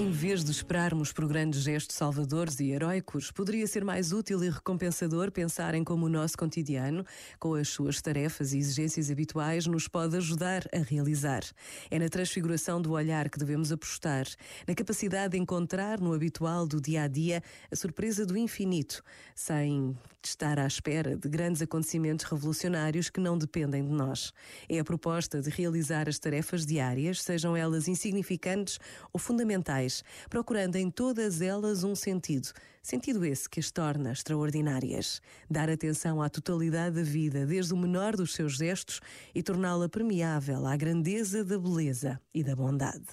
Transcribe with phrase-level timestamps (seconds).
[0.00, 4.48] Em vez de esperarmos por grandes gestos salvadores e heróicos, poderia ser mais útil e
[4.48, 7.04] recompensador pensar em como o nosso cotidiano,
[7.38, 11.42] com as suas tarefas e exigências habituais, nos pode ajudar a realizar.
[11.90, 14.24] É na transfiguração do olhar que devemos apostar,
[14.66, 19.94] na capacidade de encontrar no habitual do dia a dia a surpresa do infinito, sem
[20.24, 24.32] estar à espera de grandes acontecimentos revolucionários que não dependem de nós.
[24.66, 28.78] É a proposta de realizar as tarefas diárias, sejam elas insignificantes
[29.12, 29.89] ou fundamentais
[30.28, 32.48] procurando em todas elas um sentido.
[32.82, 35.20] Sentido esse que as torna extraordinárias.
[35.50, 39.00] Dar atenção à totalidade da vida, desde o menor dos seus gestos,
[39.34, 43.06] e torná-la permeável à grandeza da beleza e da bondade.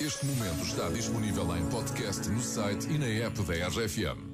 [0.00, 4.33] Este momento está disponível em podcast no site e na app da RFM.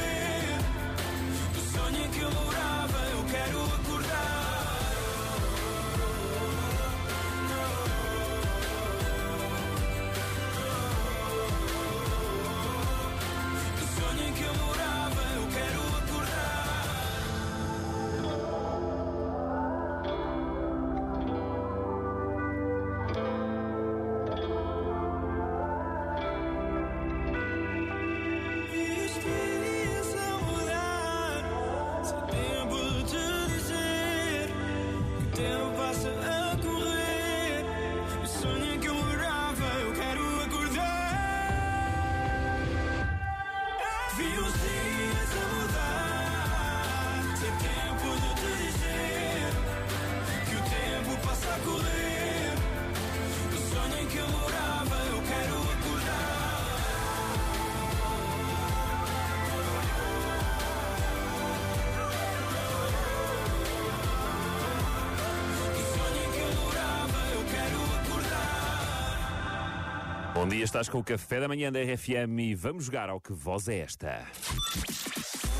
[70.33, 73.33] Bom dia, estás com o café da manhã da RFM e vamos jogar ao Que
[73.33, 74.25] Voz é Esta?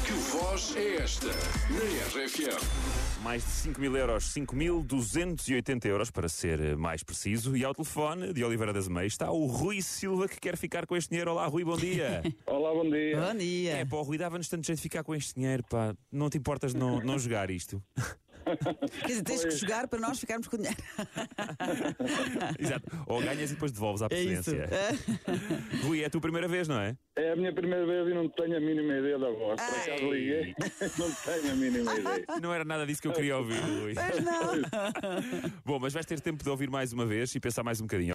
[0.06, 3.22] Que voz é esta na RFM?
[3.24, 7.56] Mais de 5 mil euros, 5.280 euros para ser mais preciso.
[7.56, 10.98] E ao telefone de Oliveira das Meias está o Rui Silva que quer ficar com
[10.98, 11.32] este dinheiro.
[11.32, 12.22] Olá, Rui, bom dia.
[12.46, 13.22] Olá, bom dia.
[13.22, 13.72] Bom dia.
[13.78, 15.94] É, pá, o Rui dava-nos tanto jeito de ficar com este dinheiro, pá.
[16.12, 17.82] Não te importas de não, não jogar isto?
[19.02, 20.78] Quer dizer, tens que jogar para nós ficarmos com dinheiro.
[22.60, 22.86] Exato.
[23.08, 24.52] Ou ganhas e depois devolves à É isso.
[24.52, 24.70] presidência.
[25.84, 26.96] Rui, é a tua primeira vez, não é?
[27.16, 29.62] É a minha primeira vez e não tenho a mínima ideia da voz.
[29.62, 29.82] Por Ai.
[29.82, 30.56] acaso liguei,
[30.98, 32.26] não tenho a mínima ideia.
[32.42, 33.94] Não era nada disso que eu queria ouvir, Rui.
[33.94, 35.52] Mas não.
[35.66, 38.10] Bom, mas vais ter tempo de ouvir mais uma vez e pensar mais um bocadinho.